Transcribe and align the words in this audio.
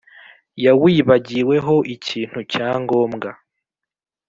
yawibagiweho 0.65 1.75
ikintu 1.95 2.39
cya 2.51 2.67
ngombwa. 2.81 3.29